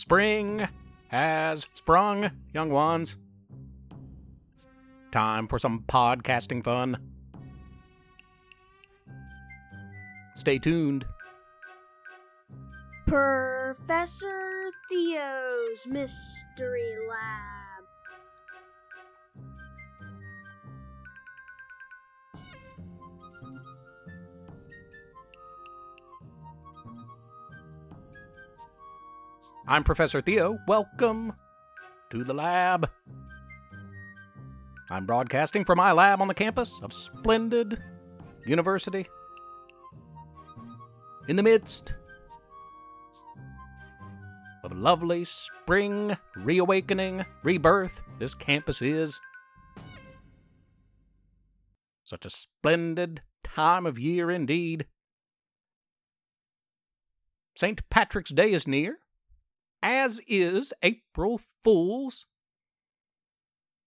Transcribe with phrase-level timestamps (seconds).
[0.00, 0.66] Spring
[1.08, 3.18] has sprung, young ones.
[5.10, 6.96] Time for some podcasting fun.
[10.36, 11.04] Stay tuned.
[13.06, 17.69] Professor Theo's Mystery Lab.
[29.70, 30.58] I'm Professor Theo.
[30.66, 31.32] Welcome
[32.10, 32.90] to the lab.
[34.90, 37.80] I'm broadcasting from my lab on the campus of Splendid
[38.44, 39.06] University.
[41.28, 41.94] In the midst
[44.64, 49.20] of lovely spring, reawakening, rebirth, this campus is.
[52.02, 54.86] Such a splendid time of year indeed.
[57.54, 57.88] St.
[57.88, 58.98] Patrick's Day is near,
[59.82, 62.26] as is April Fool's.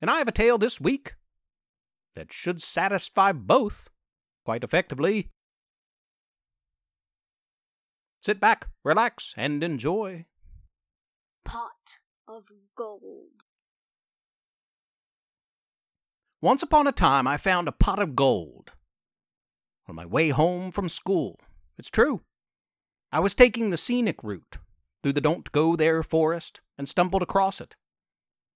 [0.00, 1.14] And I have a tale this week
[2.14, 3.88] that should satisfy both
[4.44, 5.30] quite effectively.
[8.22, 10.26] Sit back, relax, and enjoy.
[11.44, 13.44] Pot of Gold.
[16.40, 18.72] Once upon a time, I found a pot of gold
[19.88, 21.38] on my way home from school.
[21.78, 22.22] It's true.
[23.12, 24.58] I was taking the scenic route
[25.04, 27.76] through the Don't Go There forest and stumbled across it.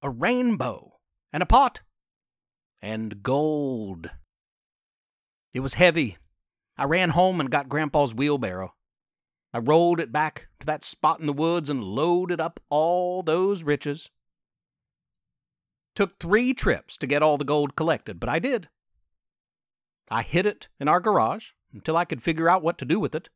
[0.00, 0.98] A rainbow
[1.34, 1.82] and a pot
[2.80, 4.08] and gold.
[5.52, 6.16] It was heavy.
[6.78, 8.74] I ran home and got Grandpa's wheelbarrow.
[9.52, 13.62] I rolled it back to that spot in the woods and loaded up all those
[13.62, 14.08] riches.
[15.94, 18.70] Took three trips to get all the gold collected, but I did.
[20.10, 23.14] I hid it in our garage until I could figure out what to do with
[23.14, 23.28] it.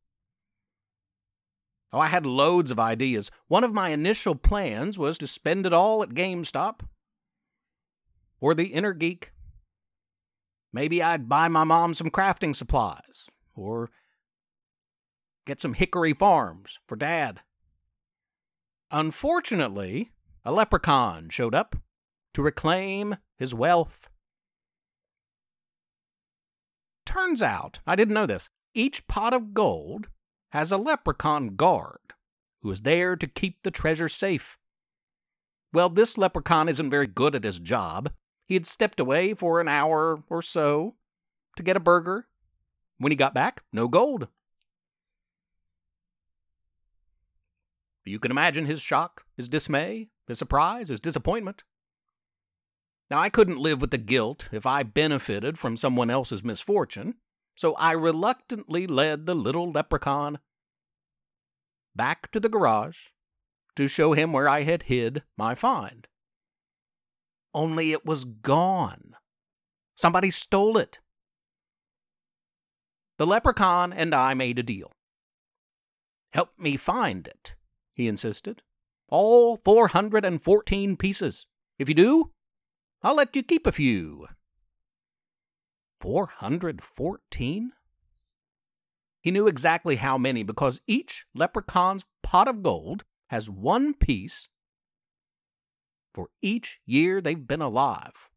[1.95, 3.31] Oh, I had loads of ideas.
[3.47, 6.81] One of my initial plans was to spend it all at GameStop
[8.41, 9.31] or the Inner Geek.
[10.73, 13.91] Maybe I'd buy my mom some crafting supplies or
[15.46, 17.42] get some hickory farms for Dad.
[18.90, 20.11] Unfortunately,
[20.45, 21.77] a leprechaun showed up
[22.33, 24.08] to reclaim his wealth.
[27.07, 30.08] Turns out, I didn't know this, each pot of gold
[30.55, 31.98] has a leprechaun guard
[32.63, 34.57] who is there to keep the treasure safe.
[35.73, 38.13] Well, this leprechaun isn't very good at his job.
[38.47, 40.95] He had stepped away for an hour or so
[41.57, 42.29] to get a burger.
[42.98, 44.29] When he got back, no gold.
[48.05, 51.64] You can imagine his shock, his dismay, his surprise, his disappointment.
[53.11, 57.14] Now, I couldn't live with the guilt if I benefited from someone else's misfortune,
[57.57, 60.39] so I reluctantly led the little leprechaun
[61.97, 63.09] back to the garage
[63.77, 66.07] to show him where I had hid my find.
[67.53, 69.15] Only it was gone.
[69.97, 70.99] Somebody stole it.
[73.17, 74.91] The leprechaun and I made a deal.
[76.33, 77.55] Help me find it,
[77.95, 78.63] he insisted.
[79.09, 81.47] All 414 pieces.
[81.79, 82.33] If you do,
[83.03, 84.27] I'll let you keep a few.
[86.01, 87.73] 414?
[89.24, 94.48] He knew exactly how many because each leprechaun's pot of gold has one piece
[96.12, 98.29] for each year they've been alive.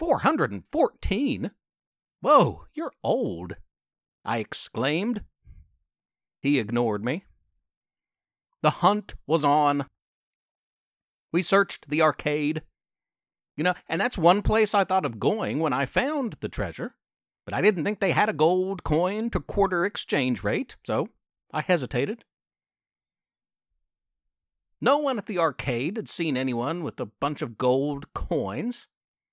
[0.00, 1.52] 414?
[2.20, 3.54] Whoa, you're old,
[4.24, 5.22] I exclaimed.
[6.40, 7.24] He ignored me.
[8.60, 9.86] The hunt was on.
[11.30, 12.62] We searched the arcade.
[13.56, 16.96] You know, and that's one place I thought of going when I found the treasure,
[17.48, 21.08] but I didn't think they had a gold coin to quarter exchange rate, so
[21.50, 22.26] I hesitated.
[24.82, 28.86] No one at the arcade had seen anyone with a bunch of gold coins.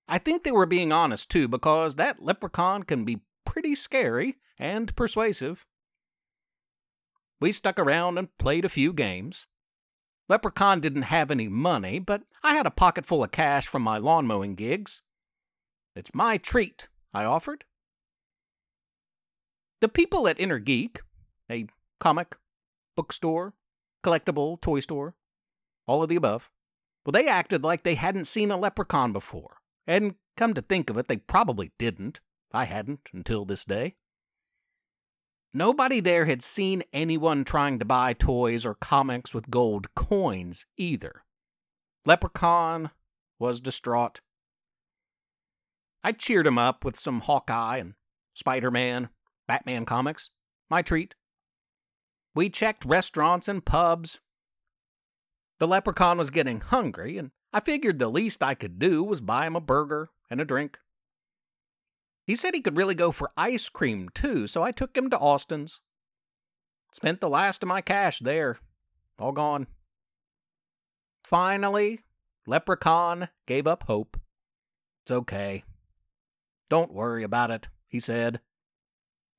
[0.08, 4.96] I think they were being honest, too, because that leprechaun can be pretty scary and
[4.96, 5.66] persuasive.
[7.38, 9.46] We stuck around and played a few games.
[10.26, 13.98] Leprechaun didn't have any money, but I had a pocket full of cash from my
[13.98, 15.02] lawn mowing gigs.
[15.94, 17.66] It's my treat, I offered.
[19.80, 21.00] The people at Inner Geek,
[21.50, 21.66] a
[22.00, 22.36] comic,
[22.96, 23.54] bookstore,
[24.02, 25.14] collectible, toy store,
[25.86, 26.50] all of the above,
[27.04, 29.58] well, they acted like they hadn't seen a leprechaun before.
[29.86, 32.20] And come to think of it, they probably didn't.
[32.52, 33.96] I hadn't until this day.
[35.54, 41.24] Nobody there had seen anyone trying to buy toys or comics with gold coins either.
[42.04, 42.90] Leprechaun
[43.38, 44.20] was distraught.
[46.02, 47.94] I cheered him up with some Hawkeye and
[48.34, 49.08] Spider Man,
[49.46, 50.30] Batman comics.
[50.68, 51.14] My treat.
[52.34, 54.20] We checked restaurants and pubs.
[55.58, 59.46] The leprechaun was getting hungry, and I figured the least I could do was buy
[59.46, 60.78] him a burger and a drink.
[62.26, 65.18] He said he could really go for ice cream too, so I took him to
[65.18, 65.80] Austin's.
[66.92, 68.58] Spent the last of my cash there.
[69.18, 69.68] All gone.
[71.24, 72.00] Finally,
[72.46, 74.18] Leprechaun gave up hope.
[75.02, 75.64] It's okay.
[76.68, 78.40] Don't worry about it, he said,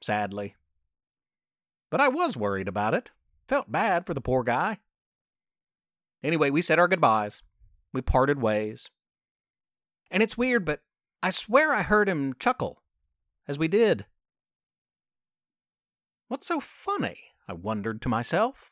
[0.01, 0.55] sadly.
[1.89, 3.11] But I was worried about it.
[3.47, 4.79] Felt bad for the poor guy.
[6.23, 7.41] Anyway, we said our goodbyes.
[7.93, 8.89] We parted ways.
[10.11, 10.81] And it's weird, but
[11.23, 12.81] I swear I heard him chuckle
[13.47, 14.05] as we did.
[16.27, 17.17] What's so funny?
[17.47, 18.71] I wondered to myself.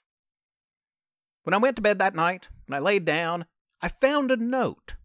[1.44, 3.46] When I went to bed that night and I laid down,
[3.82, 4.96] I found a note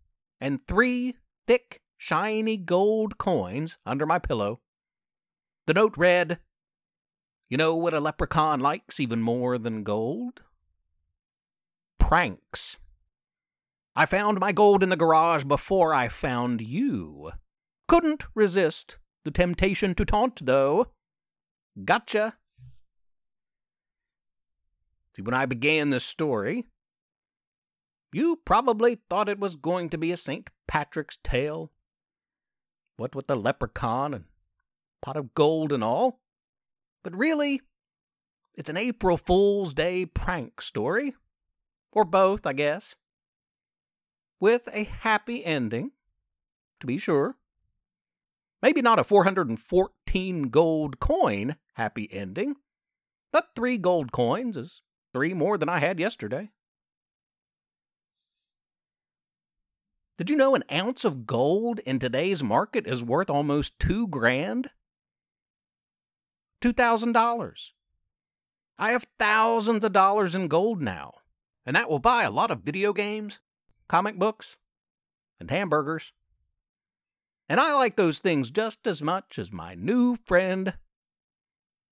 [0.41, 4.61] and three thick, shiny gold coins under my pillow.
[5.71, 6.41] The note read,
[7.49, 10.43] You know what a leprechaun likes even more than gold?
[11.97, 12.81] Pranks.
[13.95, 17.31] I found my gold in the garage before I found you.
[17.87, 20.89] Couldn't resist the temptation to taunt, though.
[21.85, 22.37] Gotcha.
[25.15, 26.67] See, when I began this story,
[28.13, 30.51] you probably thought it was going to be a St.
[30.67, 31.71] Patrick's tale.
[32.97, 34.25] What with the leprechaun and
[35.02, 36.20] pot of gold and all.
[37.02, 37.61] But really,
[38.55, 41.14] it's an April Fool's Day prank story.
[41.93, 42.94] Or both, I guess.
[44.38, 45.91] With a happy ending,
[46.81, 47.37] to be sure.
[48.62, 52.56] Maybe not a 414 gold coin happy ending,
[53.32, 54.82] but three gold coins is
[55.14, 56.50] three more than I had yesterday.
[60.19, 64.69] Did you know an ounce of gold in today's market is worth almost two grand?
[66.61, 67.71] $2,000.
[68.79, 71.15] I have thousands of dollars in gold now,
[71.67, 73.41] and that will buy a lot of video games,
[73.89, 74.57] comic books,
[75.39, 76.12] and hamburgers.
[77.49, 80.75] And I like those things just as much as my new friend,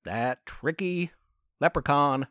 [0.04, 1.10] that tricky
[1.60, 2.28] leprechaun.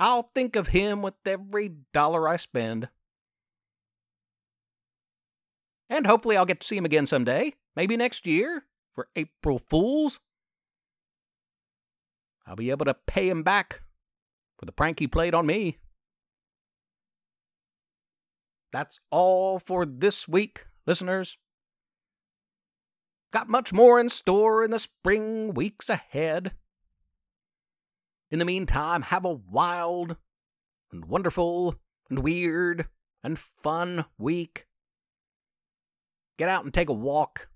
[0.00, 2.88] I'll think of him with every dollar I spend.
[5.88, 8.64] And hopefully I'll get to see him again someday, maybe next year,
[8.94, 10.20] for April Fools.
[12.46, 13.82] I'll be able to pay him back
[14.58, 15.78] for the prank he played on me.
[18.72, 21.36] That's all for this week, listeners.
[23.32, 26.52] Got much more in store in the spring weeks ahead.
[28.30, 30.16] In the meantime, have a wild
[30.92, 31.76] and wonderful
[32.08, 32.88] and weird
[33.22, 34.66] and fun week.
[36.38, 37.49] Get out and take a walk.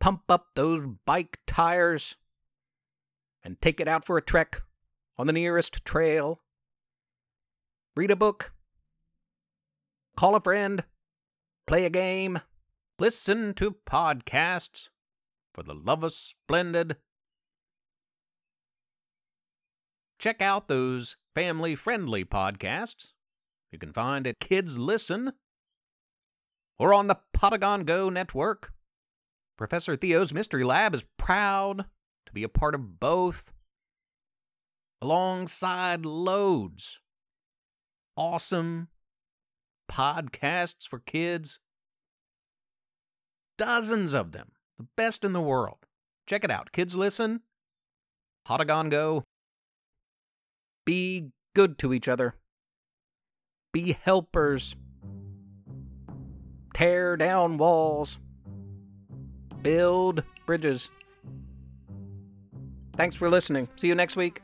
[0.00, 2.16] Pump up those bike tires.
[3.44, 4.62] And take it out for a trek
[5.16, 6.40] on the nearest trail.
[7.94, 8.52] Read a book.
[10.16, 10.84] Call a friend.
[11.66, 12.40] Play a game.
[12.98, 14.88] Listen to podcasts.
[15.54, 16.96] For the love of splendid.
[20.18, 23.12] Check out those family friendly podcasts
[23.70, 25.32] you can find at Kids Listen
[26.78, 28.72] or on the Potagon Go network.
[29.60, 31.84] Professor Theo's Mystery Lab is proud
[32.24, 33.52] to be a part of both,
[35.02, 36.98] alongside loads
[38.16, 38.88] awesome
[39.92, 41.58] podcasts for kids.
[43.58, 45.84] Dozens of them, the best in the world.
[46.26, 46.72] Check it out.
[46.72, 47.42] Kids listen.
[48.46, 49.24] Podagon Go.
[50.86, 52.34] Be good to each other.
[53.74, 54.74] Be helpers
[56.72, 58.18] tear down walls,
[59.62, 60.90] build bridges.
[62.96, 63.68] Thanks for listening.
[63.76, 64.42] See you next week.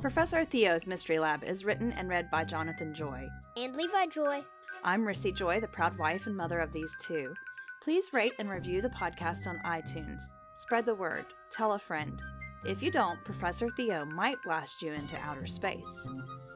[0.00, 3.28] Professor Theo's Mystery Lab is written and read by Jonathan Joy.
[3.56, 4.42] And Levi Joy.
[4.82, 7.34] I'm Rissy Joy, the proud wife and mother of these two.
[7.82, 10.22] Please rate and review the podcast on iTunes.
[10.54, 11.26] Spread the word.
[11.50, 12.22] Tell a friend.
[12.64, 16.06] If you don't, Professor Theo might blast you into outer space.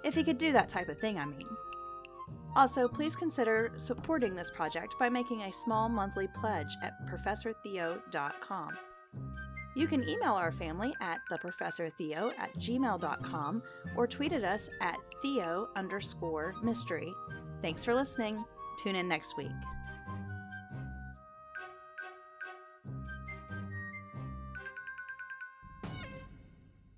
[0.03, 1.49] If he could do that type of thing, I mean.
[2.57, 8.71] Also, please consider supporting this project by making a small monthly pledge at ProfessorTheo.com.
[9.77, 13.63] You can email our family at theprofessortheo at gmail.com
[13.97, 17.13] or tweet at us at theo underscore mystery.
[17.61, 18.45] Thanks for listening.
[18.83, 19.51] Tune in next week.